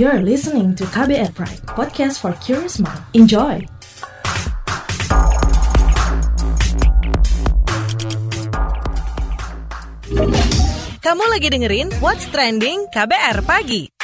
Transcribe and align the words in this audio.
You're 0.00 0.24
listening 0.24 0.72
to 0.80 0.88
KBR 0.88 1.36
Pride, 1.36 1.60
podcast 1.76 2.24
for 2.24 2.32
curious 2.40 2.80
mind. 2.80 3.04
Enjoy! 3.12 3.60
Kamu 11.04 11.24
lagi 11.28 11.52
dengerin 11.52 11.92
What's 12.00 12.24
Trending 12.32 12.88
KBR 12.88 13.44
Pagi. 13.44 13.99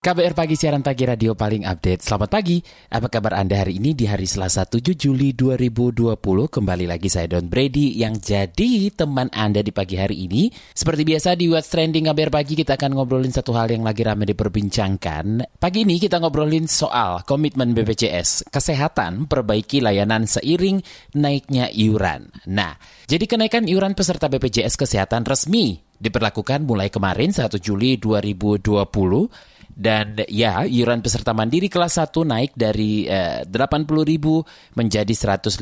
KBR 0.00 0.32
Pagi 0.32 0.56
siaran 0.56 0.80
pagi 0.80 1.04
radio 1.04 1.36
paling 1.36 1.68
update. 1.68 2.00
Selamat 2.00 2.32
pagi. 2.32 2.56
Apa 2.88 3.12
kabar 3.12 3.36
Anda 3.36 3.60
hari 3.60 3.76
ini 3.76 3.92
di 3.92 4.08
hari 4.08 4.24
Selasa 4.24 4.64
7 4.64 4.96
Juli 4.96 5.36
2020? 5.36 6.16
Kembali 6.48 6.88
lagi 6.88 7.12
saya 7.12 7.28
Don 7.28 7.52
Brady 7.52 8.00
yang 8.00 8.16
jadi 8.16 8.88
teman 8.96 9.28
Anda 9.28 9.60
di 9.60 9.76
pagi 9.76 10.00
hari 10.00 10.24
ini. 10.24 10.48
Seperti 10.72 11.04
biasa 11.04 11.36
di 11.36 11.52
What's 11.52 11.68
Trending 11.68 12.08
KBR 12.08 12.32
Pagi 12.32 12.56
kita 12.56 12.80
akan 12.80 12.96
ngobrolin 12.96 13.28
satu 13.28 13.52
hal 13.52 13.76
yang 13.76 13.84
lagi 13.84 14.00
ramai 14.00 14.24
diperbincangkan. 14.32 15.60
Pagi 15.60 15.84
ini 15.84 16.00
kita 16.00 16.16
ngobrolin 16.16 16.64
soal 16.64 17.20
komitmen 17.28 17.76
BPJS, 17.76 18.48
kesehatan, 18.48 19.28
perbaiki 19.28 19.84
layanan 19.84 20.24
seiring 20.24 20.80
naiknya 21.12 21.68
iuran. 21.76 22.32
Nah, 22.48 22.72
jadi 23.04 23.28
kenaikan 23.28 23.68
iuran 23.68 23.92
peserta 23.92 24.32
BPJS 24.32 24.80
Kesehatan 24.80 25.28
resmi 25.28 25.76
diberlakukan 26.00 26.64
mulai 26.64 26.88
kemarin 26.88 27.36
1 27.36 27.52
Juli 27.60 28.00
2020 28.00 29.59
dan 29.70 30.18
ya, 30.26 30.66
iuran 30.66 31.00
peserta 31.00 31.30
mandiri 31.32 31.70
kelas 31.70 32.02
1 32.02 32.12
naik 32.26 32.52
dari 32.58 33.06
eh, 33.06 33.46
80.000 33.46 34.76
menjadi 34.76 35.14
150.000 35.38 35.60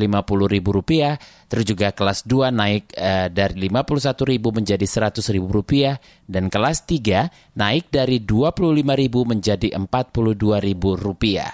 rupiah. 0.64 1.14
Terus 1.46 1.64
juga 1.68 1.92
kelas 1.94 2.24
2 2.26 2.50
naik 2.50 2.84
eh, 2.96 3.28
dari 3.30 3.68
51.000 3.68 4.42
menjadi 4.42 4.86
100.000 4.86 5.38
rupiah. 5.44 6.00
Dan 6.24 6.50
kelas 6.50 6.88
3 6.88 7.58
naik 7.60 7.92
dari 7.92 8.24
25.000 8.24 8.82
menjadi 9.22 9.68
42.000 9.76 9.86
rupiah. 10.98 11.52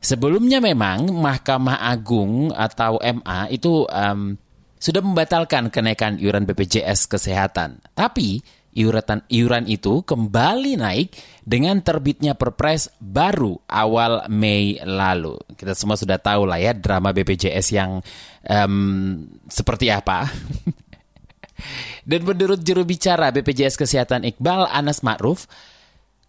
Sebelumnya 0.00 0.64
memang 0.64 1.12
Mahkamah 1.12 1.84
Agung 1.84 2.48
atau 2.56 2.96
MA 3.04 3.52
itu 3.52 3.84
um, 3.84 4.32
sudah 4.80 5.04
membatalkan 5.04 5.68
kenaikan 5.68 6.16
iuran 6.16 6.48
BPJS 6.48 7.04
Kesehatan. 7.04 7.84
Tapi 7.92 8.40
iuran 8.74 9.26
iuran 9.26 9.64
itu 9.66 10.06
kembali 10.06 10.78
naik 10.78 11.08
dengan 11.42 11.82
terbitnya 11.82 12.38
Perpres 12.38 12.90
baru 13.02 13.58
awal 13.66 14.30
Mei 14.30 14.78
lalu. 14.82 15.34
Kita 15.58 15.74
semua 15.74 15.98
sudah 15.98 16.22
tahu 16.22 16.46
lah 16.46 16.62
ya 16.62 16.72
drama 16.74 17.10
BPJS 17.10 17.66
yang 17.74 17.98
um, 18.46 19.26
seperti 19.50 19.90
apa. 19.90 20.30
Dan 22.08 22.24
menurut 22.24 22.64
juru 22.64 22.88
bicara 22.88 23.28
BPJS 23.34 23.76
Kesehatan 23.76 24.24
Iqbal 24.24 24.64
Anas 24.70 25.04
Ma'ruf, 25.04 25.44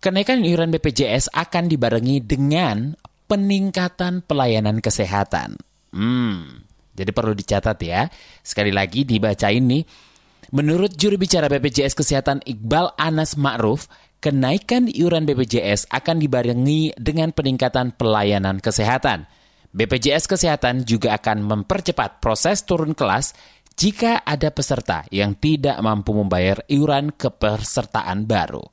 kenaikan 0.04 0.44
iuran 0.44 0.74
BPJS 0.76 1.32
akan 1.32 1.72
dibarengi 1.72 2.20
dengan 2.20 3.00
peningkatan 3.32 4.28
pelayanan 4.28 4.84
kesehatan. 4.84 5.56
Hmm, 5.96 6.68
jadi 6.92 7.16
perlu 7.16 7.32
dicatat 7.32 7.80
ya. 7.80 8.12
Sekali 8.44 8.76
lagi 8.76 9.08
dibacain 9.08 9.64
nih 9.64 10.11
Menurut 10.50 10.98
juru 10.98 11.22
bicara 11.22 11.46
BPJS 11.46 11.94
Kesehatan 11.94 12.42
Iqbal 12.42 12.98
Anas 12.98 13.38
Ma'ruf, 13.38 13.86
kenaikan 14.18 14.90
iuran 14.90 15.30
BPJS 15.30 15.86
akan 15.94 16.18
dibarengi 16.18 16.98
dengan 16.98 17.30
peningkatan 17.30 17.94
pelayanan 17.94 18.58
kesehatan. 18.58 19.30
BPJS 19.72 20.26
Kesehatan 20.26 20.82
juga 20.84 21.14
akan 21.22 21.46
mempercepat 21.46 22.18
proses 22.18 22.66
turun 22.66 22.98
kelas 22.98 23.38
jika 23.78 24.26
ada 24.26 24.50
peserta 24.50 25.06
yang 25.14 25.38
tidak 25.38 25.78
mampu 25.80 26.12
membayar 26.18 26.66
iuran 26.68 27.14
kepesertaan 27.14 28.26
baru. 28.26 28.66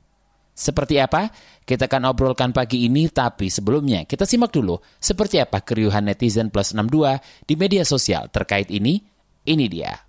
Seperti 0.59 0.99
apa? 0.99 1.31
Kita 1.63 1.87
akan 1.87 2.11
obrolkan 2.11 2.51
pagi 2.51 2.83
ini, 2.83 3.07
tapi 3.07 3.47
sebelumnya 3.47 4.03
kita 4.03 4.27
simak 4.27 4.51
dulu 4.51 4.75
seperti 4.99 5.39
apa 5.39 5.63
keriuhan 5.63 6.11
netizen 6.11 6.51
plus 6.51 6.75
62 6.75 7.47
di 7.47 7.55
media 7.55 7.87
sosial 7.87 8.27
terkait 8.27 8.67
ini. 8.67 8.99
Ini 9.39 9.65
dia. 9.71 10.08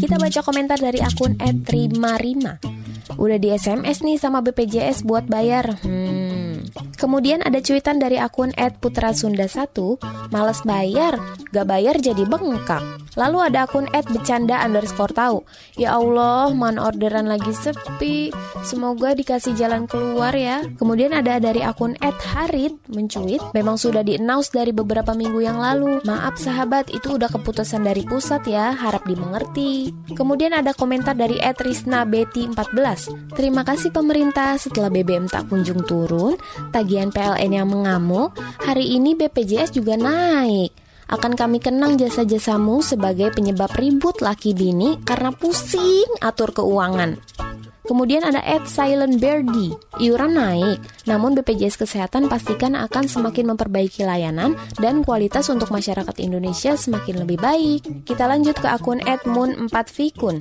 Kita 0.00 0.16
baca 0.18 0.40
komentar 0.42 0.82
dari 0.82 0.98
akun 0.98 1.38
@rimarima. 1.38 2.58
Udah 3.14 3.38
di 3.38 3.54
SMS 3.54 4.02
nih 4.02 4.18
sama 4.18 4.42
BPJS 4.42 5.06
buat 5.06 5.30
bayar. 5.30 5.78
Hmm. 5.82 6.66
Kemudian 6.98 7.42
ada 7.46 7.62
cuitan 7.62 8.02
dari 8.02 8.18
akun 8.18 8.50
@putrasunda1, 8.54 9.78
males 10.34 10.60
bayar, 10.66 11.22
gak 11.54 11.66
bayar 11.70 12.02
jadi 12.02 12.22
bengkak. 12.26 12.82
Lalu 13.18 13.50
ada 13.50 13.66
akun 13.66 13.86
@becanda 14.10 14.62
underscore 14.62 15.14
tahu. 15.14 15.42
Ya 15.74 15.98
Allah, 15.98 16.50
man 16.54 16.78
orderan 16.78 17.26
lagi 17.26 17.50
sepi. 17.50 18.30
Semoga 18.62 19.14
dikasih 19.16 19.56
jalan 19.56 19.86
keluar 19.88 20.34
ya. 20.34 20.62
Kemudian 20.76 21.14
ada 21.14 21.38
dari 21.42 21.64
akun 21.64 21.94
@harit 22.02 22.76
mencuit, 22.90 23.40
memang 23.56 23.80
sudah 23.80 24.04
di 24.06 24.18
announce 24.18 24.52
dari 24.54 24.70
beberapa 24.70 25.14
minggu 25.16 25.40
yang 25.42 25.58
lalu. 25.58 26.02
Maaf 26.06 26.38
sahabat, 26.38 26.90
itu 26.90 27.16
udah 27.16 27.30
keputusan 27.30 27.82
dari 27.82 28.04
pusat 28.06 28.44
ya, 28.46 28.74
harap 28.74 29.06
dimengerti. 29.06 29.90
Kemudian 30.14 30.54
ada 30.54 30.74
komentar 30.76 31.14
dari 31.16 31.38
Risna 31.60 32.02
Betty 32.08 32.48
14. 32.48 33.12
Terima 33.36 33.62
kasih 33.62 33.92
pemerintah 33.92 34.56
setelah 34.56 34.88
BBM 34.90 35.28
tak 35.28 35.46
kunjung 35.52 35.84
turun, 35.84 36.34
tagihan 36.72 37.12
PLN 37.12 37.52
yang 37.52 37.68
mengamuk, 37.68 38.34
hari 38.64 38.96
ini 38.96 39.14
BPJS 39.14 39.76
juga 39.76 39.94
naik. 39.94 40.89
Akan 41.10 41.34
kami 41.34 41.58
kenang 41.58 41.98
jasa-jasamu 41.98 42.86
sebagai 42.86 43.34
penyebab 43.34 43.74
ribut 43.74 44.22
laki 44.22 44.54
bini 44.54 44.94
karena 45.02 45.34
pusing 45.34 46.06
atur 46.22 46.54
keuangan. 46.54 47.18
Kemudian 47.90 48.22
ada 48.22 48.38
Ed 48.46 48.70
Silent 48.70 49.18
Birdie. 49.18 49.74
Iuran 49.98 50.38
naik, 50.38 50.78
namun 51.10 51.34
BPJS 51.34 51.74
Kesehatan 51.74 52.30
pastikan 52.30 52.78
akan 52.78 53.10
semakin 53.10 53.50
memperbaiki 53.50 54.06
layanan 54.06 54.54
dan 54.78 55.02
kualitas 55.02 55.50
untuk 55.50 55.74
masyarakat 55.74 56.14
Indonesia 56.22 56.78
semakin 56.78 57.26
lebih 57.26 57.42
baik. 57.42 58.06
Kita 58.06 58.30
lanjut 58.30 58.62
ke 58.62 58.70
akun 58.70 59.02
Edmund 59.02 59.74
4 59.74 59.74
Fikun. 59.90 60.38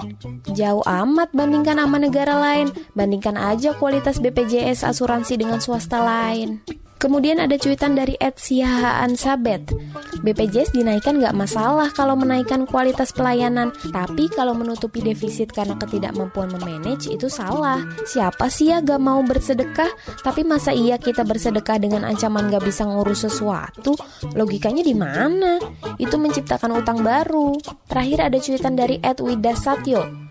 Jauh 0.54 0.86
amat 0.86 1.34
bandingkan 1.34 1.82
sama 1.82 1.98
negara 1.98 2.38
lain, 2.38 2.70
bandingkan 2.94 3.34
aja 3.34 3.74
kualitas 3.74 4.22
BPJS 4.22 4.86
asuransi 4.86 5.42
dengan 5.42 5.58
swasta 5.58 6.06
lain. 6.06 6.62
Kemudian 7.00 7.40
ada 7.40 7.56
cuitan 7.56 7.96
dari 7.96 8.20
Ed 8.20 8.36
Siahaan 8.36 9.16
Sabet. 9.16 9.72
BPJS 10.20 10.76
dinaikkan 10.76 11.16
nggak 11.24 11.32
masalah 11.32 11.88
kalau 11.96 12.20
menaikkan 12.20 12.68
kualitas 12.68 13.16
pelayanan, 13.16 13.72
tapi 13.96 14.28
kalau 14.28 14.52
menutupi 14.52 15.00
defisit 15.00 15.56
karena 15.56 15.80
ketidakmampuan 15.80 16.52
memanage 16.52 17.08
itu 17.08 17.32
salah. 17.32 17.80
Siapa 18.04 18.52
sih 18.52 18.76
ya 18.76 18.84
gak 18.84 19.00
mau 19.00 19.24
bersedekah, 19.24 19.88
tapi 20.28 20.44
masa 20.44 20.76
iya 20.76 21.00
kita 21.00 21.24
bersedekah 21.24 21.80
dengan 21.80 22.04
ancaman 22.04 22.52
gak 22.52 22.68
bisa 22.68 22.84
ngurus 22.84 23.32
sesuatu? 23.32 23.96
Logikanya 24.36 24.84
di 24.84 24.92
mana? 24.92 25.56
Itu 25.96 26.20
menciptakan 26.20 26.84
utang 26.84 27.00
baru. 27.00 27.56
Terakhir 27.88 28.28
ada 28.28 28.38
cuitan 28.44 28.76
dari 28.76 29.00
Ed 29.00 29.24
Widasatyo. 29.24 30.29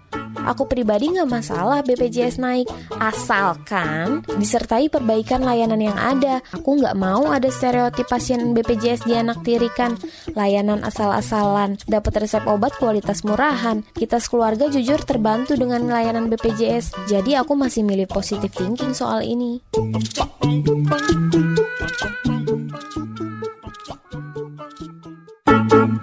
Aku 0.49 0.65
pribadi 0.65 1.13
nggak 1.13 1.29
masalah 1.29 1.85
BPJS 1.85 2.41
naik, 2.41 2.73
asalkan 2.97 4.25
disertai 4.41 4.89
perbaikan 4.89 5.45
layanan 5.45 5.93
yang 5.93 5.99
ada. 6.01 6.41
Aku 6.57 6.81
nggak 6.81 6.97
mau 6.97 7.29
ada 7.29 7.53
stereotip 7.53 8.09
pasien 8.09 8.57
BPJS 8.57 9.05
dianaktirikan, 9.05 10.01
layanan 10.33 10.81
asal-asalan, 10.89 11.77
dapat 11.85 12.25
resep 12.25 12.41
obat 12.49 12.73
kualitas 12.81 13.29
murahan. 13.29 13.85
Kita 13.93 14.17
sekeluarga 14.17 14.73
jujur 14.73 15.05
terbantu 15.05 15.53
dengan 15.53 15.85
layanan 15.85 16.33
BPJS, 16.33 17.13
jadi 17.13 17.45
aku 17.45 17.53
masih 17.53 17.85
milih 17.85 18.09
positive 18.09 18.53
thinking 18.57 18.97
soal 18.97 19.21
ini. 19.21 19.61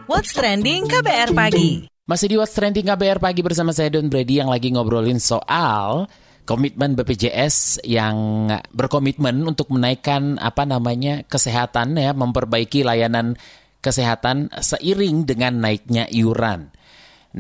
What's 0.05 0.37
trending 0.37 0.85
KBR 0.85 1.33
pagi? 1.33 1.94
Masih 2.05 2.29
di 2.29 2.37
What's 2.37 2.53
Trending 2.53 2.85
KBR 2.85 3.17
pagi 3.17 3.41
bersama 3.41 3.73
saya 3.73 3.89
Don 3.89 4.13
Brady 4.13 4.37
yang 4.37 4.53
lagi 4.53 4.69
ngobrolin 4.69 5.17
soal 5.17 6.05
komitmen 6.45 6.93
BPJS 6.93 7.81
yang 7.81 8.45
berkomitmen 8.69 9.41
untuk 9.41 9.73
menaikkan 9.73 10.37
apa 10.37 10.69
namanya 10.69 11.25
kesehatan 11.25 11.97
ya, 11.97 12.13
memperbaiki 12.13 12.85
layanan 12.85 13.33
kesehatan 13.81 14.53
seiring 14.53 15.25
dengan 15.25 15.57
naiknya 15.57 16.05
iuran. 16.13 16.69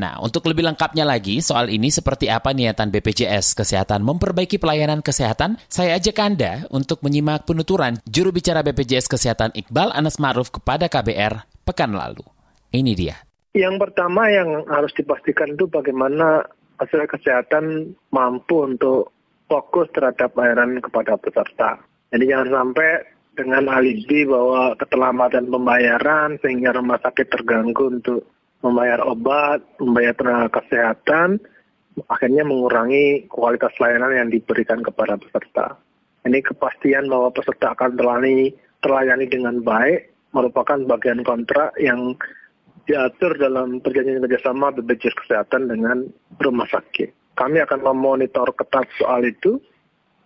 Nah, 0.01 0.17
untuk 0.25 0.49
lebih 0.49 0.65
lengkapnya 0.65 1.05
lagi 1.05 1.45
soal 1.45 1.69
ini 1.69 1.93
seperti 1.93 2.33
apa 2.33 2.49
niatan 2.49 2.89
BPJS 2.89 3.53
Kesehatan 3.53 4.01
memperbaiki 4.01 4.57
pelayanan 4.57 5.05
kesehatan, 5.05 5.61
saya 5.69 5.93
ajak 5.93 6.17
Anda 6.17 6.65
untuk 6.73 7.05
menyimak 7.05 7.45
penuturan 7.45 8.01
juru 8.09 8.33
bicara 8.33 8.65
BPJS 8.65 9.13
Kesehatan 9.13 9.53
Iqbal 9.53 9.93
Anas 9.93 10.17
Maruf 10.17 10.49
kepada 10.49 10.89
KBR 10.89 11.45
pekan 11.69 11.93
lalu. 11.93 12.25
Ini 12.73 12.93
dia. 12.97 13.24
Yang 13.55 13.87
pertama 13.87 14.27
yang 14.27 14.67
harus 14.67 14.91
dipastikan 14.91 15.55
itu 15.55 15.63
bagaimana 15.71 16.43
hasil 16.75 17.07
kesehatan 17.07 17.95
mampu 18.11 18.67
untuk 18.67 19.15
fokus 19.47 19.87
terhadap 19.95 20.35
bayaran 20.35 20.83
kepada 20.83 21.15
peserta. 21.15 21.79
Jadi 22.11 22.35
jangan 22.35 22.51
sampai 22.51 23.07
dengan 23.39 23.71
alibi 23.71 24.27
bahwa 24.27 24.75
keterlambatan 24.75 25.47
pembayaran 25.47 26.35
sehingga 26.43 26.75
rumah 26.75 26.99
sakit 26.99 27.31
terganggu 27.31 27.95
untuk 27.95 28.27
membayar 28.59 28.99
obat, 29.07 29.63
membayar 29.79 30.11
tenaga 30.19 30.59
kesehatan, 30.59 31.39
akhirnya 32.11 32.43
mengurangi 32.43 33.23
kualitas 33.31 33.71
layanan 33.79 34.19
yang 34.19 34.29
diberikan 34.35 34.83
kepada 34.83 35.15
peserta. 35.15 35.79
Ini 36.27 36.43
kepastian 36.43 37.07
bahwa 37.07 37.31
peserta 37.31 37.71
akan 37.71 37.95
terlayani, 37.95 38.51
terlayani 38.83 39.25
dengan 39.31 39.63
baik 39.63 40.11
merupakan 40.35 40.75
bagian 40.83 41.23
kontrak 41.23 41.71
yang 41.79 42.19
diatur 42.85 43.37
dalam 43.37 43.81
perjanjian 43.81 44.21
kerjasama 44.21 44.73
BPJS 44.77 45.17
Kesehatan 45.25 45.69
dengan 45.69 46.05
rumah 46.41 46.69
sakit. 46.69 47.35
Kami 47.35 47.59
akan 47.65 47.81
memonitor 47.83 48.47
ketat 48.55 48.87
soal 48.95 49.25
itu 49.27 49.59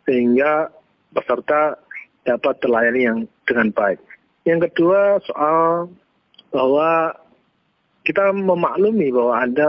sehingga 0.06 0.70
peserta 1.16 1.80
dapat 2.28 2.62
terlayani 2.62 3.02
yang 3.02 3.20
dengan 3.48 3.74
baik. 3.74 3.98
Yang 4.46 4.70
kedua 4.70 5.18
soal 5.26 5.90
bahwa 6.54 7.16
kita 8.06 8.34
memaklumi 8.34 9.10
bahwa 9.10 9.46
ada 9.46 9.68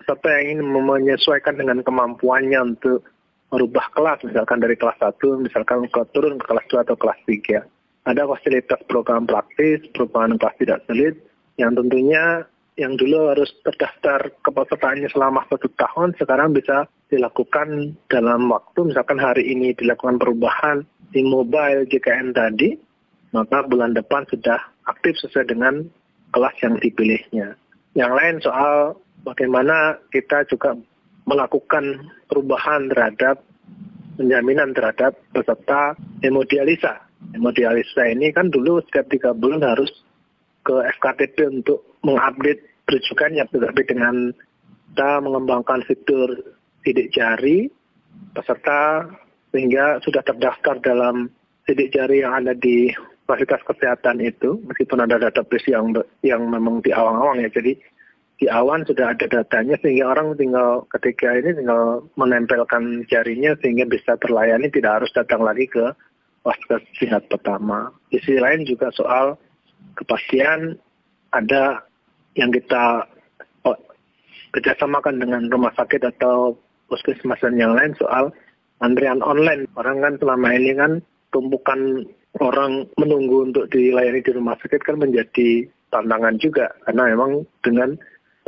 peserta 0.00 0.28
yang 0.40 0.58
ingin 0.58 0.66
menyesuaikan 0.72 1.54
dengan 1.54 1.78
kemampuannya 1.86 2.74
untuk 2.74 3.06
merubah 3.52 3.86
kelas, 3.92 4.24
misalkan 4.24 4.64
dari 4.64 4.74
kelas 4.74 4.96
1, 4.98 5.44
misalkan 5.44 5.84
ke 5.92 6.00
turun 6.16 6.40
ke 6.40 6.44
kelas 6.48 6.66
2 6.72 6.84
atau 6.88 6.96
kelas 6.96 7.20
3. 7.28 7.60
Ada 8.08 8.26
fasilitas 8.26 8.80
program 8.88 9.28
praktis, 9.28 9.84
perubahan 9.94 10.40
kelas 10.40 10.56
tidak 10.58 10.80
sulit, 10.88 11.14
yang 11.56 11.76
tentunya 11.76 12.46
yang 12.80 12.96
dulu 12.96 13.28
harus 13.28 13.52
terdaftar 13.68 14.32
kepesertaannya 14.40 15.08
selama 15.12 15.44
satu 15.52 15.68
tahun, 15.76 16.16
sekarang 16.16 16.56
bisa 16.56 16.88
dilakukan 17.12 17.92
dalam 18.08 18.48
waktu, 18.48 18.88
misalkan 18.88 19.20
hari 19.20 19.44
ini 19.52 19.76
dilakukan 19.76 20.16
perubahan 20.16 20.80
di 21.12 21.20
mobile 21.20 21.84
JKN 21.84 22.32
tadi, 22.32 22.72
maka 23.36 23.68
bulan 23.68 23.92
depan 23.92 24.24
sudah 24.32 24.56
aktif 24.88 25.20
sesuai 25.20 25.52
dengan 25.52 25.84
kelas 26.32 26.56
yang 26.64 26.80
dipilihnya. 26.80 27.52
Yang 27.92 28.12
lain 28.16 28.36
soal 28.40 28.96
bagaimana 29.28 30.00
kita 30.08 30.48
juga 30.48 30.72
melakukan 31.28 32.08
perubahan 32.32 32.88
terhadap 32.88 33.44
penjaminan 34.16 34.72
terhadap 34.72 35.12
peserta 35.36 35.92
hemodialisa. 36.24 37.04
Hemodialisa 37.36 38.08
ini 38.08 38.32
kan 38.32 38.48
dulu 38.48 38.80
setiap 38.88 39.12
tiga 39.12 39.30
bulan 39.36 39.60
harus 39.60 39.92
ke 40.62 40.74
FKTP 40.98 41.62
untuk 41.62 41.82
mengupdate 42.06 42.62
rujukannya, 42.86 43.44
tetapi 43.50 43.82
dengan 43.86 44.30
kita 44.92 45.24
mengembangkan 45.24 45.80
fitur 45.88 46.28
sidik 46.84 47.14
jari 47.16 47.70
peserta 48.36 49.08
sehingga 49.54 50.00
sudah 50.04 50.20
terdaftar 50.20 50.76
dalam 50.84 51.32
sidik 51.64 51.92
jari 51.94 52.20
yang 52.20 52.36
ada 52.36 52.52
di 52.52 52.92
fasilitas 53.24 53.62
kesehatan 53.64 54.20
itu, 54.20 54.60
meskipun 54.66 55.00
ada 55.00 55.16
database 55.16 55.70
yang 55.70 55.94
yang 56.20 56.44
memang 56.44 56.82
di 56.84 56.90
awang-awang 56.92 57.40
ya. 57.40 57.48
Jadi 57.48 57.72
di 58.42 58.50
awan 58.50 58.82
sudah 58.82 59.14
ada 59.14 59.26
datanya 59.30 59.78
sehingga 59.78 60.10
orang 60.10 60.34
tinggal 60.34 60.82
ketika 60.98 61.30
ini 61.38 61.54
tinggal 61.54 62.02
menempelkan 62.18 63.06
jarinya 63.06 63.54
sehingga 63.62 63.86
bisa 63.86 64.18
terlayani 64.18 64.66
tidak 64.68 65.00
harus 65.00 65.10
datang 65.14 65.46
lagi 65.46 65.70
ke 65.70 65.94
fasilitas 66.42 66.82
sehat 66.98 67.22
pertama. 67.30 67.94
Di 68.10 68.18
sisi 68.18 68.42
lain 68.42 68.66
juga 68.66 68.90
soal 68.90 69.38
kepastian 69.96 70.76
ada 71.32 71.84
yang 72.36 72.52
kita 72.52 73.08
oh, 73.68 73.78
kerjasamakan 74.56 75.20
dengan 75.20 75.48
rumah 75.48 75.72
sakit 75.76 76.02
atau 76.16 76.56
puskesmas 76.88 77.40
dan 77.40 77.56
yang 77.56 77.72
lain 77.72 77.96
soal 77.96 78.32
antrian 78.84 79.24
online. 79.24 79.68
Orang 79.76 80.04
kan 80.04 80.20
selama 80.20 80.48
ini 80.52 80.76
kan 80.76 81.00
tumpukan 81.32 82.04
orang 82.40 82.88
menunggu 83.00 83.52
untuk 83.52 83.68
dilayani 83.72 84.20
di 84.20 84.32
rumah 84.32 84.56
sakit 84.60 84.80
kan 84.84 85.00
menjadi 85.00 85.68
tantangan 85.92 86.40
juga 86.40 86.72
karena 86.88 87.12
memang 87.12 87.44
dengan 87.60 87.96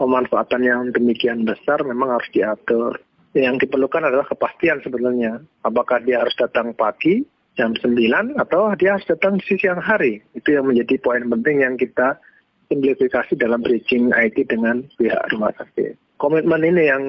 pemanfaatan 0.01 0.63
yang 0.65 0.83
demikian 0.93 1.45
besar 1.45 1.81
memang 1.85 2.17
harus 2.17 2.29
diatur. 2.33 3.01
Yang 3.35 3.67
diperlukan 3.67 4.07
adalah 4.07 4.31
kepastian 4.31 4.79
sebenarnya. 4.87 5.43
Apakah 5.67 5.99
dia 6.07 6.23
harus 6.23 6.39
datang 6.39 6.71
pagi 6.71 7.27
jam 7.55 7.75
9 7.79 7.95
atau 8.39 8.75
dia 8.75 8.99
harus 8.99 9.07
datang 9.07 9.39
di 9.39 9.55
siang 9.59 9.79
hari. 9.79 10.23
Itu 10.35 10.59
yang 10.59 10.67
menjadi 10.71 10.99
poin 11.03 11.23
penting 11.31 11.63
yang 11.63 11.75
kita 11.79 12.19
simplifikasi 12.69 13.33
dalam 13.39 13.63
bridging 13.63 14.11
IT 14.11 14.51
dengan 14.51 14.83
pihak 14.99 15.23
rumah 15.31 15.55
sakit. 15.59 15.95
Komitmen 16.19 16.67
ini 16.67 16.83
yang 16.91 17.05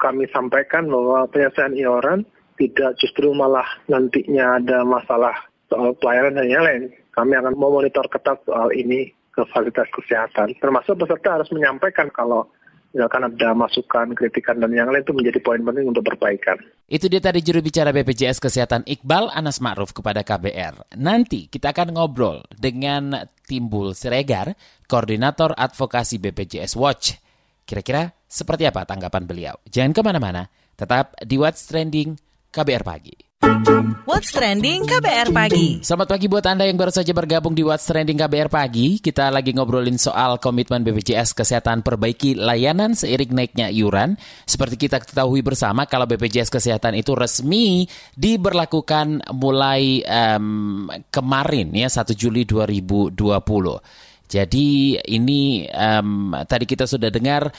kami 0.00 0.28
sampaikan 0.32 0.88
bahwa 0.88 1.28
penyelesaian 1.30 1.76
iuran 1.76 2.24
tidak 2.56 2.94
justru 3.02 3.34
malah 3.34 3.66
nantinya 3.90 4.62
ada 4.62 4.86
masalah 4.86 5.34
soal 5.68 5.92
pelayanan 5.98 6.44
dan 6.44 6.48
yang 6.48 6.64
lain. 6.64 6.82
Kami 7.14 7.34
akan 7.34 7.54
memonitor 7.54 8.06
ketat 8.10 8.38
soal 8.46 8.70
ini 8.74 9.10
ke 9.34 9.42
fasilitas 9.50 9.90
kesehatan. 9.90 10.54
Termasuk 10.62 10.98
peserta 10.98 11.42
harus 11.42 11.50
menyampaikan 11.50 12.10
kalau 12.14 12.46
misalkan 12.94 13.26
ada 13.26 13.50
masukan, 13.58 14.14
kritikan, 14.14 14.62
dan 14.62 14.70
yang 14.70 14.86
lain 14.86 15.02
itu 15.02 15.10
menjadi 15.10 15.42
poin 15.42 15.58
penting 15.58 15.90
untuk 15.90 16.06
perbaikan. 16.06 16.56
Itu 16.86 17.10
dia 17.10 17.18
tadi 17.18 17.42
juru 17.42 17.58
bicara 17.58 17.90
BPJS 17.90 18.38
Kesehatan 18.38 18.86
Iqbal 18.86 19.34
Anas 19.34 19.58
Ma'ruf 19.58 19.90
kepada 19.90 20.22
KBR. 20.22 20.94
Nanti 21.02 21.50
kita 21.50 21.74
akan 21.74 21.98
ngobrol 21.98 22.46
dengan 22.54 23.26
Timbul 23.44 23.98
Siregar, 23.98 24.54
Koordinator 24.86 25.58
Advokasi 25.58 26.22
BPJS 26.22 26.78
Watch. 26.78 27.18
Kira-kira 27.66 28.14
seperti 28.30 28.70
apa 28.70 28.86
tanggapan 28.86 29.26
beliau? 29.26 29.54
Jangan 29.66 29.90
ke 29.90 30.00
mana-mana, 30.06 30.46
tetap 30.78 31.18
di 31.18 31.34
What's 31.34 31.66
Trending 31.66 32.14
KBR 32.54 32.86
Pagi. 32.86 33.33
What's 34.08 34.32
Trending 34.32 34.88
KBR 34.88 35.28
Pagi. 35.28 35.84
Selamat 35.84 36.16
pagi 36.16 36.32
buat 36.32 36.48
Anda 36.48 36.64
yang 36.64 36.80
baru 36.80 36.88
saja 36.88 37.12
bergabung 37.12 37.52
di 37.52 37.60
What's 37.60 37.84
Trending 37.84 38.16
KBR 38.16 38.48
Pagi. 38.48 38.96
Kita 39.04 39.28
lagi 39.28 39.52
ngobrolin 39.52 40.00
soal 40.00 40.40
komitmen 40.40 40.80
BPJS 40.80 41.36
Kesehatan 41.36 41.84
perbaiki 41.84 42.40
layanan 42.40 42.96
seiring 42.96 43.36
naiknya 43.36 43.68
iuran. 43.68 44.16
Seperti 44.48 44.88
kita 44.88 44.96
ketahui 45.04 45.44
bersama 45.44 45.84
kalau 45.84 46.08
BPJS 46.08 46.48
Kesehatan 46.48 46.96
itu 46.96 47.12
resmi 47.12 47.84
diberlakukan 48.16 49.28
mulai 49.36 50.00
um, 50.08 50.88
kemarin 51.12 51.68
ya 51.76 51.92
1 51.92 52.16
Juli 52.16 52.48
2020. 52.48 53.12
Jadi 54.24 54.96
ini 55.04 55.68
um, 55.68 56.32
tadi 56.48 56.64
kita 56.64 56.88
sudah 56.88 57.12
dengar 57.12 57.52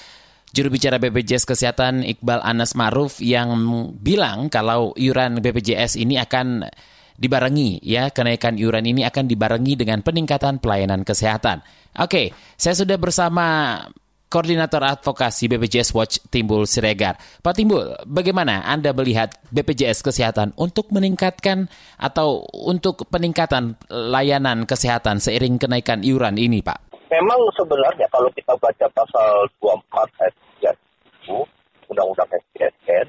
Juru 0.52 0.72
bicara 0.72 1.02
BPJS 1.02 1.48
Kesehatan 1.48 2.06
Iqbal 2.06 2.40
Anas 2.44 2.78
Maruf 2.78 3.20
yang 3.20 3.56
bilang 3.98 4.48
kalau 4.48 4.94
iuran 4.96 5.42
BPJS 5.42 6.00
ini 6.00 6.16
akan 6.22 6.68
dibarengi 7.16 7.80
ya 7.80 8.12
kenaikan 8.12 8.60
iuran 8.60 8.84
ini 8.84 9.08
akan 9.08 9.26
dibarengi 9.26 9.80
dengan 9.80 10.04
peningkatan 10.04 10.60
pelayanan 10.60 11.08
kesehatan. 11.08 11.64
Oke, 11.96 12.36
saya 12.60 12.76
sudah 12.76 13.00
bersama 13.00 13.80
Koordinator 14.26 14.84
Advokasi 14.84 15.48
BPJS 15.48 15.96
Watch 15.96 16.20
Timbul 16.28 16.68
Siregar. 16.68 17.16
Pak 17.40 17.56
Timbul, 17.56 17.96
bagaimana 18.04 18.68
Anda 18.68 18.92
melihat 18.92 19.38
BPJS 19.48 20.04
Kesehatan 20.04 20.52
untuk 20.60 20.92
meningkatkan 20.92 21.72
atau 21.96 22.44
untuk 22.52 23.08
peningkatan 23.08 23.80
layanan 23.88 24.68
kesehatan 24.68 25.24
seiring 25.24 25.56
kenaikan 25.56 26.04
iuran 26.04 26.36
ini, 26.36 26.60
Pak? 26.60 26.85
Memang 27.16 27.40
sebenarnya 27.56 28.12
kalau 28.12 28.28
kita 28.36 28.52
baca 28.60 28.86
pasal 28.92 29.48
24 29.64 30.20
ayat 30.20 30.76
itu 31.08 31.48
undang-undang 31.88 32.28
SDSN 32.28 33.08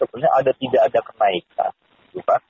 sebenarnya 0.00 0.32
ada 0.40 0.52
tidak 0.56 0.82
ada 0.88 1.00
kenaikan, 1.04 1.72
gitu 2.08 2.24
kan? 2.24 2.40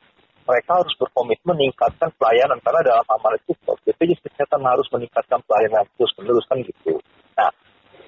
Mereka 0.47 0.71
harus 0.71 0.95
berkomitmen 1.03 1.59
meningkatkan 1.59 2.07
pelayanan 2.23 2.63
karena 2.63 2.87
dalam 2.87 3.07
amanat 3.19 3.43
itu 3.43 3.59
BPJS 3.67 4.23
Kesehatan 4.23 4.63
harus 4.63 4.87
meningkatkan 4.95 5.43
pelayanan 5.43 5.83
terus 5.99 6.15
menerus 6.23 6.47
kan 6.47 6.63
gitu. 6.63 7.03
Nah, 7.35 7.51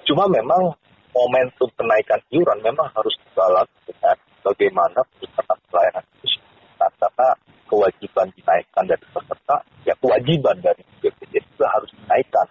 cuma 0.07 0.31
memang 0.31 0.71
momentum 1.11 1.67
kenaikan 1.75 2.23
iuran 2.31 2.63
memang 2.63 2.87
harus 2.95 3.11
dibalas 3.27 3.67
dengan 3.83 4.15
bagaimana 4.39 4.99
peningkatan 5.15 5.59
pelayanan 5.67 6.03
itu 6.23 6.27
nah, 6.79 6.91
karena 6.95 7.29
kewajiban 7.67 8.27
dinaikkan 8.39 8.83
dari 8.87 9.03
peserta 9.11 9.55
ya 9.83 9.95
kewajiban 9.99 10.55
dari 10.63 10.83
BPJS 11.03 11.43
juga 11.55 11.67
harus 11.75 11.91
dinaikkan 11.91 12.47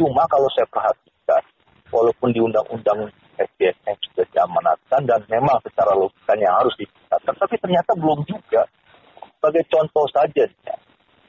cuma 0.00 0.24
kalau 0.32 0.48
saya 0.56 0.64
perhatikan 0.72 1.44
walaupun 1.92 2.32
di 2.32 2.40
undang-undang 2.40 3.12
SDSN 3.36 3.96
sudah 4.08 4.24
diamanatkan 4.32 5.04
dan 5.04 5.20
memang 5.28 5.60
secara 5.60 5.92
logikanya 5.92 6.48
harus 6.56 6.72
ditingkatkan, 6.80 7.36
tapi 7.36 7.54
ternyata 7.60 7.92
belum 7.92 8.24
juga. 8.24 8.64
Sebagai 9.36 9.64
contoh 9.72 10.04
saja, 10.12 10.44
ya, 10.44 10.76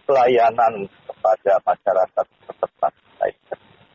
pelayanan 0.08 0.88
kepada 1.08 1.60
masyarakat 1.64 2.26
peserta 2.48 2.88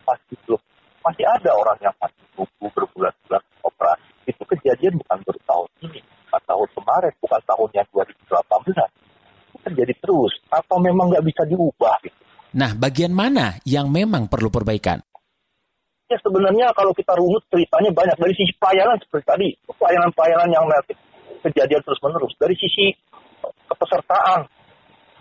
pasti 0.07 0.35
belum 0.47 0.61
masih 1.03 1.27
ada 1.27 1.51
orang 1.53 1.79
yang 1.83 1.95
masih 1.99 2.25
tunggu 2.39 2.67
berbulan-bulan 2.73 3.43
operasi. 3.67 4.11
Itu 4.31 4.43
kejadian 4.47 5.03
bukan 5.03 5.19
baru 5.27 5.41
tahun 5.45 5.69
ini, 5.91 6.01
bukan 6.01 6.43
tahun 6.47 6.69
kemarin, 6.79 7.13
bukan 7.19 7.43
tahun 7.43 7.71
yang 7.75 7.87
2018. 7.91 9.51
Itu 9.51 9.57
terjadi 9.67 9.95
terus. 9.99 10.33
Atau 10.49 10.79
memang 10.79 11.11
nggak 11.11 11.27
bisa 11.27 11.43
diubah? 11.45 11.99
Gitu. 12.07 12.26
Nah, 12.57 12.73
bagian 12.73 13.13
mana 13.13 13.61
yang 13.69 13.93
memang 13.93 14.33
perlu 14.33 14.49
perbaikan? 14.49 15.05
ya 16.07 16.19
sebenarnya 16.23 16.71
kalau 16.71 16.95
kita 16.95 17.19
runut 17.19 17.43
ceritanya 17.51 17.91
banyak 17.91 18.15
dari 18.15 18.31
sisi 18.39 18.55
pelayanan 18.63 18.95
seperti 19.03 19.27
tadi 19.27 19.49
pelayanan-pelayanan 19.75 20.49
yang 20.55 20.63
kejadian 21.43 21.83
terus 21.83 21.99
menerus 21.99 22.31
dari 22.39 22.55
sisi 22.55 22.95
kepesertaan 23.43 24.47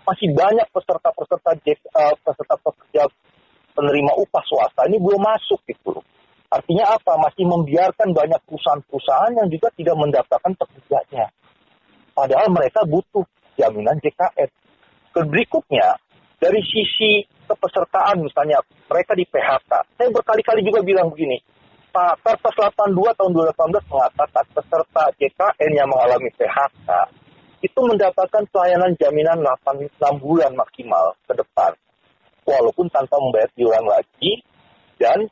masih 0.06 0.30
banyak 0.30 0.62
peserta-peserta 0.70 1.58
uh, 1.58 2.14
peserta 2.22 2.54
pekerja 2.62 3.02
penerima 3.74 4.14
upah 4.14 4.44
swasta 4.46 4.86
ini 4.86 5.02
belum 5.02 5.18
masuk 5.18 5.58
gitu 5.66 5.98
Artinya 6.46 6.94
apa? 6.94 7.18
Masih 7.18 7.42
membiarkan 7.42 8.14
banyak 8.14 8.38
perusahaan-perusahaan 8.46 9.34
yang 9.34 9.50
juga 9.50 9.66
tidak 9.74 9.98
mendaftarkan 9.98 10.54
pekerjanya. 10.54 11.26
Padahal 12.14 12.48
mereka 12.54 12.86
butuh 12.86 13.26
jaminan 13.58 13.98
JKN. 13.98 14.46
Berikutnya, 15.26 15.98
dari 16.36 16.60
sisi 16.62 17.24
kepesertaan 17.48 18.20
misalnya 18.20 18.60
mereka 18.90 19.12
di 19.16 19.24
PHK. 19.24 19.72
Saya 19.96 20.08
berkali-kali 20.12 20.60
juga 20.66 20.84
bilang 20.84 21.08
begini, 21.08 21.40
Pak 21.96 22.20
Perpres 22.20 22.52
82 22.52 22.92
tahun 23.16 23.30
2018 23.32 23.92
mengatakan 23.92 24.44
peserta 24.52 25.04
JKN 25.16 25.70
yang 25.72 25.88
mengalami 25.88 26.28
PHK 26.36 26.88
itu 27.64 27.80
mendapatkan 27.80 28.44
pelayanan 28.52 28.92
jaminan 29.00 29.40
8, 29.40 29.96
6 29.96 30.20
bulan 30.20 30.52
maksimal 30.52 31.16
ke 31.24 31.32
depan. 31.32 31.72
Walaupun 32.46 32.86
tanpa 32.92 33.16
membayar 33.18 33.50
iuran 33.58 33.88
lagi 33.90 34.44
dan 35.00 35.24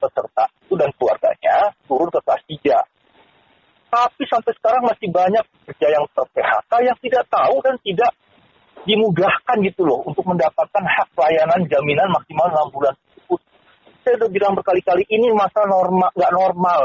peserta 0.00 0.48
itu 0.64 0.74
dan 0.78 0.88
keluarganya 0.96 1.74
turun 1.84 2.08
ke 2.08 2.20
kelas 2.24 2.42
3. 2.46 3.92
Tapi 3.92 4.22
sampai 4.24 4.52
sekarang 4.56 4.82
masih 4.88 5.08
banyak 5.12 5.44
kerja 5.68 5.88
yang 5.92 6.06
ter-PHK 6.16 6.72
yang 6.80 6.96
tidak 7.04 7.24
tahu 7.28 7.60
dan 7.60 7.76
tidak 7.84 8.10
dimudahkan 8.82 9.56
gitu 9.62 9.86
loh 9.86 10.02
untuk 10.02 10.26
mendapatkan 10.26 10.82
hak 10.82 11.08
pelayanan 11.14 11.62
jaminan 11.70 12.08
maksimal 12.10 12.48
6 12.50 12.74
bulan 12.74 12.94
tersebut. 12.98 13.40
Saya 14.02 14.14
sudah 14.18 14.30
bilang 14.34 14.52
berkali-kali 14.58 15.06
ini 15.06 15.30
masa 15.30 15.62
normal 15.70 16.10
nggak 16.18 16.32
normal. 16.34 16.82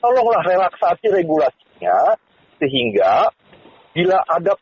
Tolonglah 0.00 0.42
relaksasi 0.46 1.06
regulasinya 1.10 2.14
sehingga 2.62 3.28
bila 3.90 4.22
ada 4.30 4.54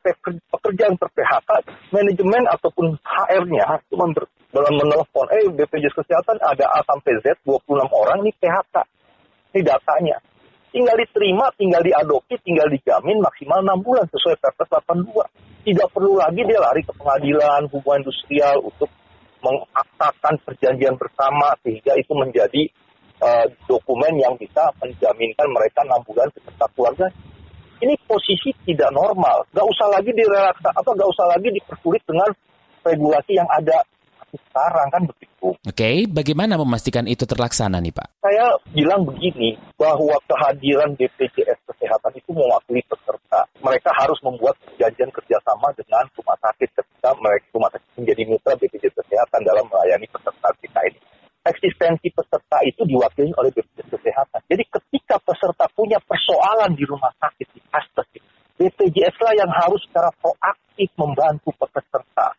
pekerjaan 0.49 0.97
ter-PHK, 0.97 1.51
manajemen 1.93 2.49
ataupun 2.49 2.97
HR-nya 2.97 3.85
cuma 3.93 4.09
dalam 4.49 4.73
menelpon, 4.81 5.29
eh 5.29 5.45
BPJS 5.53 5.93
Kesehatan 5.93 6.41
ada 6.41 6.65
A 6.73 6.81
sampai 6.89 7.21
Z, 7.21 7.37
26 7.45 7.69
orang 7.93 8.25
ini 8.25 8.33
PHK. 8.41 8.77
Ini 9.53 9.61
datanya. 9.61 10.17
Tinggal 10.73 10.97
diterima, 10.97 11.53
tinggal 11.61 11.85
diadopsi, 11.85 12.41
tinggal 12.41 12.73
dijamin 12.73 13.21
maksimal 13.21 13.61
6 13.61 13.85
bulan 13.85 14.09
sesuai 14.09 14.41
Perpres 14.41 14.73
82 14.73 15.48
tidak 15.69 15.93
perlu 15.93 16.17
lagi 16.17 16.41
dia 16.49 16.57
lari 16.57 16.81
ke 16.81 16.93
pengadilan 16.97 17.69
hubungan 17.69 18.01
industrial 18.01 18.57
untuk 18.65 18.89
mengaktakan 19.45 20.35
perjanjian 20.49 20.97
bersama 20.97 21.53
sehingga 21.61 21.93
itu 22.01 22.13
menjadi 22.17 22.63
uh, 23.21 23.47
dokumen 23.69 24.17
yang 24.17 24.33
bisa 24.41 24.73
menjaminkan 24.81 25.47
mereka 25.53 25.85
enam 25.85 26.01
bulan 26.09 26.33
beserta 26.33 26.67
keluarga. 26.73 27.07
Ini 27.79 27.95
posisi 28.09 28.51
tidak 28.67 28.91
normal. 28.91 29.47
Gak 29.55 29.63
usah 29.63 29.87
lagi 29.93 30.11
direlaksa 30.11 30.73
apa 30.73 30.89
gak 30.89 31.11
usah 31.13 31.27
lagi 31.31 31.53
dipersulit 31.53 32.03
dengan 32.09 32.33
regulasi 32.83 33.39
yang 33.39 33.47
ada 33.53 33.85
sekarang 34.37 34.89
kan 34.93 35.03
begitu. 35.09 35.57
Oke, 35.57 35.73
okay, 35.73 35.97
bagaimana 36.05 36.61
memastikan 36.61 37.09
itu 37.09 37.25
terlaksana 37.25 37.81
nih 37.81 37.95
Pak? 37.95 38.21
Saya 38.21 38.53
bilang 38.77 39.09
begini, 39.09 39.57
bahwa 39.79 40.19
kehadiran 40.27 40.93
BPJS 40.99 41.63
Kesehatan 41.65 42.13
itu 42.19 42.35
mewakili 42.35 42.83
peserta. 42.91 43.47
Mereka 43.63 43.95
harus 43.95 44.19
membuat 44.27 44.59
perjanjian 44.67 45.09
kerjasama 45.15 45.71
dengan 45.79 46.05
rumah 46.19 46.37
sakit 46.43 46.69
ketika 46.75 47.11
mereka 47.23 47.47
rumah 47.55 47.71
sakit 47.71 47.91
menjadi 47.97 48.23
mitra 48.27 48.55
BPJS 48.59 48.95
Kesehatan 48.99 49.41
dalam 49.47 49.65
melayani 49.71 50.07
peserta 50.11 50.49
kita 50.59 50.81
ini. 50.91 51.01
Eksistensi 51.47 52.11
peserta 52.11 52.59
itu 52.67 52.83
diwakili 52.85 53.31
oleh 53.39 53.55
BPJS 53.55 53.89
Kesehatan. 53.95 54.41
Jadi 54.51 54.65
ketika 54.67 55.17
peserta 55.23 55.65
punya 55.73 56.03
persoalan 56.03 56.75
di 56.75 56.85
rumah 56.85 57.15
sakit, 57.23 57.49
di 57.55 57.63
paskes, 57.71 58.11
BPJS 58.59 59.17
lah 59.23 59.35
yang 59.39 59.51
harus 59.55 59.79
secara 59.87 60.11
proaktif 60.19 60.91
membantu 60.99 61.55
peserta 61.55 62.35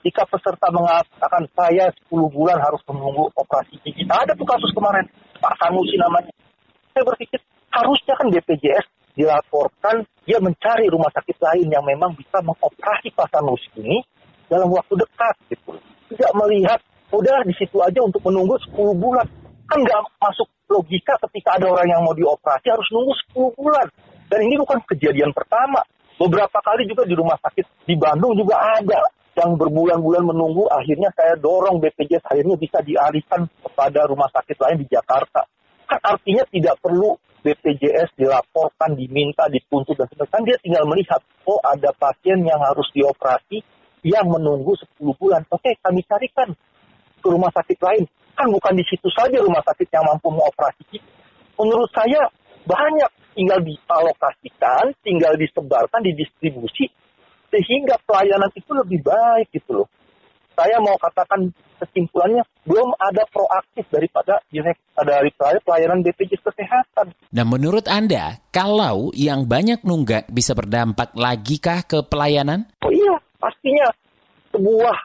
ketika 0.00 0.24
peserta 0.32 0.72
mengatakan 0.72 1.44
saya 1.52 1.92
10 2.08 2.32
bulan 2.32 2.56
harus 2.56 2.80
menunggu 2.88 3.28
operasi 3.36 3.76
gigi. 3.84 4.08
Ada 4.08 4.32
tuh 4.32 4.48
kasus 4.48 4.72
kemarin, 4.72 5.04
Pak 5.36 5.60
Sanusi 5.60 6.00
namanya. 6.00 6.32
Saya 6.96 7.04
berpikir 7.04 7.36
harusnya 7.68 8.16
kan 8.16 8.26
BPJS 8.32 8.86
dilaporkan 9.12 10.08
dia 10.24 10.40
mencari 10.40 10.88
rumah 10.88 11.12
sakit 11.12 11.36
lain 11.36 11.68
yang 11.68 11.84
memang 11.84 12.16
bisa 12.16 12.40
mengoperasi 12.40 13.12
Pak 13.12 13.28
Sanusi 13.28 13.68
ini 13.76 14.00
dalam 14.48 14.72
waktu 14.72 14.96
dekat 14.96 15.36
gitu. 15.52 15.76
Tidak 16.16 16.32
melihat 16.32 16.80
udah 17.12 17.44
di 17.44 17.52
situ 17.60 17.76
aja 17.84 18.00
untuk 18.00 18.24
menunggu 18.24 18.56
10 18.72 18.96
bulan. 18.96 19.28
Kan 19.68 19.84
nggak 19.84 20.00
masuk 20.16 20.48
logika 20.72 21.12
ketika 21.28 21.60
ada 21.60 21.68
orang 21.68 21.92
yang 21.92 22.00
mau 22.00 22.16
dioperasi 22.16 22.72
harus 22.72 22.88
nunggu 22.88 23.12
10 23.36 23.52
bulan. 23.60 23.86
Dan 24.32 24.48
ini 24.48 24.56
bukan 24.56 24.80
kejadian 24.88 25.36
pertama. 25.36 25.84
Beberapa 26.16 26.58
kali 26.64 26.88
juga 26.88 27.04
di 27.04 27.12
rumah 27.16 27.36
sakit 27.40 27.84
di 27.84 27.96
Bandung 27.96 28.36
juga 28.36 28.56
ada 28.80 29.19
yang 29.38 29.54
berbulan-bulan 29.54 30.26
menunggu, 30.26 30.66
akhirnya 30.68 31.14
saya 31.14 31.38
dorong 31.38 31.78
BPJS 31.78 32.26
akhirnya 32.26 32.56
bisa 32.58 32.82
dialihkan 32.82 33.46
kepada 33.62 34.10
rumah 34.10 34.26
sakit 34.30 34.58
lain 34.58 34.82
di 34.82 34.86
Jakarta. 34.90 35.46
Kan 35.86 36.00
artinya 36.02 36.44
tidak 36.50 36.78
perlu 36.82 37.14
BPJS 37.40 38.14
dilaporkan, 38.20 38.98
diminta, 38.98 39.48
dituntut, 39.48 39.96
dan 39.96 40.06
sebagainya. 40.12 40.34
Kan 40.34 40.42
dia 40.44 40.56
tinggal 40.60 40.84
melihat, 40.84 41.20
oh 41.48 41.58
ada 41.64 41.94
pasien 41.96 42.44
yang 42.44 42.60
harus 42.60 42.84
dioperasi 42.92 43.64
yang 44.04 44.28
menunggu 44.28 44.76
10 44.76 45.20
bulan. 45.20 45.42
Oke, 45.48 45.76
kami 45.80 46.04
carikan 46.04 46.52
ke 47.20 47.28
rumah 47.28 47.52
sakit 47.52 47.78
lain. 47.80 48.04
Kan 48.36 48.48
bukan 48.52 48.72
di 48.76 48.84
situ 48.88 49.08
saja 49.12 49.40
rumah 49.40 49.60
sakit 49.64 49.88
yang 49.88 50.04
mampu 50.04 50.28
mengoperasi. 50.32 51.00
Menurut 51.56 51.90
saya 51.92 52.28
banyak 52.64 53.10
tinggal 53.36 53.60
dialokasikan, 53.64 54.96
tinggal 55.04 55.32
disebarkan, 55.36 56.00
didistribusi, 56.04 56.92
sehingga 57.50 57.98
pelayanan 58.06 58.50
itu 58.54 58.70
lebih 58.72 59.02
baik 59.02 59.50
gitu 59.50 59.82
loh. 59.82 59.88
Saya 60.54 60.76
mau 60.82 60.94
katakan 61.00 61.50
kesimpulannya 61.80 62.44
belum 62.68 62.92
ada 63.00 63.24
proaktif 63.32 63.88
daripada 63.88 64.44
dari 64.52 65.30
pelayanan 65.64 66.04
BPJS 66.04 66.44
Kesehatan. 66.44 67.16
Nah 67.32 67.44
menurut 67.48 67.88
Anda, 67.88 68.44
kalau 68.52 69.08
yang 69.16 69.48
banyak 69.48 69.80
nunggak 69.82 70.28
bisa 70.28 70.52
berdampak 70.52 71.16
lagi 71.16 71.56
kah 71.56 71.80
ke 71.80 72.04
pelayanan? 72.04 72.68
Oh 72.84 72.92
iya, 72.92 73.16
pastinya 73.40 73.88
sebuah 74.52 74.96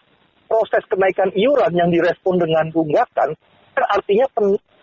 proses 0.52 0.84
kenaikan 0.92 1.32
iuran 1.32 1.72
yang 1.72 1.88
direspon 1.88 2.36
dengan 2.36 2.68
tunggakan, 2.76 3.32
kan 3.72 3.86
artinya 3.96 4.28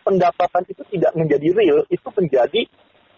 pendapatan 0.09 0.63
itu 0.73 0.83
tidak 0.89 1.13
menjadi 1.13 1.49
real, 1.53 1.85
itu 1.93 2.09
menjadi 2.17 2.65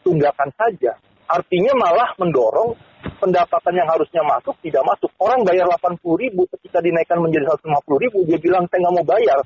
tunggakan 0.03 0.51
saja. 0.59 0.99
Artinya 1.31 1.73
malah 1.79 2.11
mendorong 2.19 2.75
pendapatan 3.19 3.75
yang 3.75 3.89
harusnya 3.89 4.23
masuk 4.23 4.55
tidak 4.61 4.83
masuk. 4.85 5.11
Orang 5.19 5.43
bayar 5.47 5.67
80 5.67 5.99
ribu 6.21 6.47
ketika 6.57 6.79
dinaikkan 6.83 7.19
menjadi 7.23 7.55
150 7.55 8.03
ribu, 8.03 8.19
dia 8.27 8.39
bilang 8.39 8.65
saya 8.71 8.87
nggak 8.87 8.95
mau 8.95 9.07
bayar. 9.07 9.39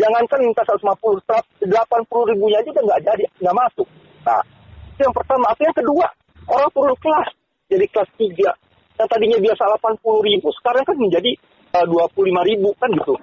Jangankan 0.00 0.40
minta 0.40 0.62
150, 0.64 1.68
80 1.68 2.30
ribunya 2.32 2.60
juga 2.64 2.80
nggak 2.80 3.00
jadi, 3.04 3.24
nggak 3.44 3.56
masuk. 3.56 3.88
Nah, 4.24 4.40
itu 4.96 5.00
yang 5.04 5.14
pertama. 5.14 5.44
Apa 5.52 5.60
yang 5.60 5.76
kedua? 5.76 6.06
Orang 6.48 6.68
turun 6.72 6.96
kelas, 6.98 7.28
jadi 7.68 7.84
kelas 7.92 8.10
3. 8.16 8.50
Yang 9.00 9.08
tadinya 9.08 9.38
biasa 9.40 9.62
80 9.76 10.28
ribu, 10.28 10.48
sekarang 10.60 10.84
kan 10.84 10.96
menjadi 10.96 11.30
uh, 11.76 11.84
eh, 11.84 11.86
25 11.86 12.50
ribu 12.50 12.68
kan 12.80 12.88
gitu. 12.92 13.14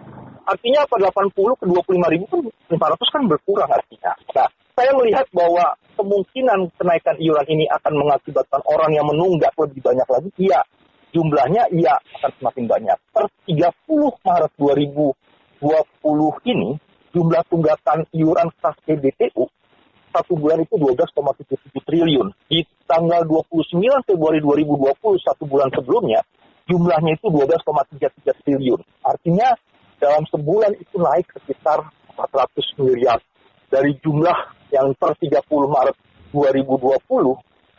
Artinya 0.47 0.79
apa 0.87 0.95
80 1.11 1.59
ke 1.59 1.65
25 1.67 2.13
ribu 2.13 2.25
kan 2.31 2.41
500 2.71 3.13
kan 3.13 3.23
berkurang 3.27 3.69
artinya. 3.69 4.11
Nah, 4.37 4.49
saya 4.77 4.93
melihat 4.93 5.25
bahwa 5.33 5.73
kemungkinan 5.97 6.69
kenaikan 6.77 7.17
iuran 7.17 7.49
ini 7.49 7.65
akan 7.65 7.97
mengakibatkan 7.97 8.61
orang 8.69 8.93
yang 8.93 9.09
menunggak 9.09 9.49
lebih 9.57 9.81
banyak 9.81 10.05
lagi, 10.05 10.29
iya. 10.37 10.61
Jumlahnya 11.09 11.65
iya 11.73 11.97
akan 12.21 12.31
semakin 12.37 12.65
banyak. 12.69 12.97
Per 13.09 13.25
30 13.49 13.73
Maret 14.21 14.53
2020 14.61 16.53
ini, 16.53 16.77
jumlah 17.09 17.41
tunggakan 17.49 18.05
iuran 18.13 18.53
kas 18.61 18.77
PBTU 18.85 19.49
satu 20.13 20.33
bulan 20.37 20.61
itu 20.61 20.75
12,77 20.77 21.81
triliun. 21.85 22.27
Di 22.45 22.61
tanggal 22.85 23.25
29 23.25 23.81
Februari 24.05 24.41
2020, 24.41 25.21
satu 25.21 25.43
bulan 25.45 25.69
sebelumnya, 25.73 26.21
jumlahnya 26.65 27.17
itu 27.17 27.29
12,33 27.29 28.33
triliun. 28.45 28.81
Artinya 29.05 29.53
dalam 29.97 30.25
sebulan 30.29 30.77
itu 30.77 31.01
naik 31.01 31.29
sekitar 31.33 31.85
400 32.13 32.81
miliar 32.81 33.17
dari 33.69 33.93
jumlah 34.01 34.56
yang 34.77 34.93
per 34.93 35.17
30 35.17 35.41
Maret 35.49 35.95
2020 36.29 37.01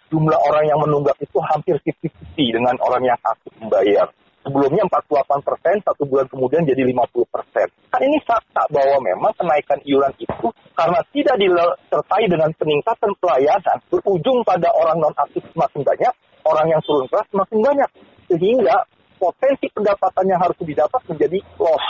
jumlah 0.09 0.38
orang 0.50 0.64
yang 0.67 0.81
menunggak 0.81 1.17
itu 1.21 1.38
hampir 1.45 1.76
50-50 1.85 2.57
dengan 2.57 2.75
orang 2.83 3.02
yang 3.05 3.19
aktif 3.23 3.52
membayar. 3.61 4.09
Sebelumnya 4.43 4.81
48 4.88 5.45
persen, 5.45 5.76
satu 5.85 6.09
bulan 6.09 6.25
kemudian 6.33 6.64
jadi 6.64 6.81
50 6.88 7.28
persen. 7.28 7.69
Kan 7.93 8.00
ini 8.00 8.17
fakta 8.25 8.64
bahwa 8.73 8.97
memang 9.05 9.33
kenaikan 9.37 9.76
iuran 9.85 10.14
itu 10.17 10.49
karena 10.73 11.05
tidak 11.12 11.37
disertai 11.37 12.25
dengan 12.25 12.50
peningkatan 12.57 13.12
pelayanan 13.21 13.78
berujung 13.93 14.40
pada 14.49 14.73
orang 14.73 15.05
non 15.05 15.12
aktif 15.21 15.45
semakin 15.52 15.85
banyak, 15.85 16.14
orang 16.49 16.67
yang 16.73 16.81
turun 16.81 17.05
kelas 17.12 17.28
semakin 17.28 17.59
banyak. 17.61 17.90
Sehingga 18.33 18.76
potensi 19.21 19.67
pendapatan 19.69 20.25
yang 20.25 20.40
harus 20.40 20.57
didapat 20.64 21.02
menjadi 21.11 21.38
loss. 21.61 21.87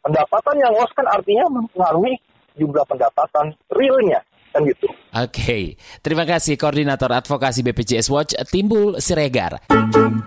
Pendapatan 0.00 0.56
yang 0.56 0.72
loss 0.72 0.94
kan 0.96 1.04
artinya 1.04 1.52
mempengaruhi 1.52 2.16
jumlah 2.56 2.86
pendapatan 2.88 3.52
realnya. 3.68 4.24
Kan 4.50 4.66
gitu. 4.66 4.86
Oke, 5.10 5.74
terima 6.06 6.22
kasih 6.22 6.54
Koordinator 6.54 7.10
Advokasi 7.10 7.66
BPJS 7.66 8.06
Watch 8.10 8.32
Timbul 8.46 9.02
Siregar. 9.02 9.58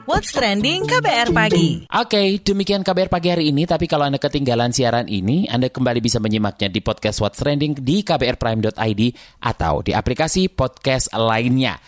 What's 0.04 0.36
Trending 0.36 0.84
KBR 0.84 1.32
Pagi. 1.32 1.88
Oke, 1.88 2.44
demikian 2.44 2.84
KBR 2.84 3.08
pagi 3.08 3.32
hari 3.32 3.52
ini. 3.52 3.64
Tapi 3.64 3.88
kalau 3.88 4.08
Anda 4.08 4.20
ketinggalan 4.20 4.76
siaran 4.76 5.08
ini, 5.08 5.48
Anda 5.48 5.72
kembali 5.72 6.04
bisa 6.04 6.20
menyimaknya 6.20 6.68
di 6.68 6.84
podcast 6.84 7.24
What's 7.24 7.40
Trending 7.40 7.80
di 7.80 8.04
kbrprime.id 8.04 9.02
atau 9.40 9.74
di 9.80 9.96
aplikasi 9.96 10.52
podcast 10.52 11.12
lainnya. 11.16 11.80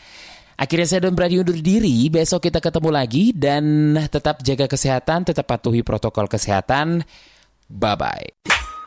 Akhirnya 0.56 0.88
saya 0.88 1.04
Don 1.04 1.20
Brady 1.20 1.36
undur 1.36 1.60
diri, 1.60 2.08
besok 2.08 2.48
kita 2.48 2.64
ketemu 2.64 2.88
lagi 2.88 3.36
dan 3.36 3.96
tetap 4.08 4.40
jaga 4.40 4.72
kesehatan, 4.72 5.28
tetap 5.28 5.44
patuhi 5.52 5.84
protokol 5.84 6.32
kesehatan. 6.32 7.04
Bye-bye. 7.68 8.75